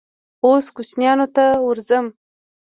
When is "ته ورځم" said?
1.35-2.05